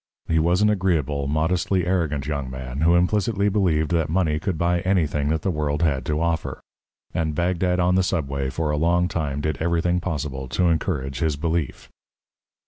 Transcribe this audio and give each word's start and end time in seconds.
He 0.27 0.39
was 0.39 0.63
an 0.63 0.69
agreeable, 0.71 1.27
modestly 1.27 1.85
arrogant 1.85 2.25
young 2.25 2.49
man, 2.49 2.81
who 2.81 2.95
implicitly 2.95 3.49
believed 3.49 3.91
that 3.91 4.09
money 4.09 4.39
could 4.39 4.57
buy 4.57 4.79
anything 4.79 5.29
that 5.29 5.43
the 5.43 5.51
world 5.51 5.83
had 5.83 6.07
to 6.07 6.19
offer. 6.19 6.59
And 7.13 7.35
Bagdad 7.35 7.79
on 7.79 7.93
the 7.93 8.01
Subway 8.01 8.49
for 8.49 8.71
a 8.71 8.77
long 8.77 9.07
time 9.07 9.41
did 9.41 9.57
everything 9.57 9.99
possible 9.99 10.47
to 10.47 10.69
encourage 10.69 11.19
his 11.19 11.35
belief. 11.35 11.87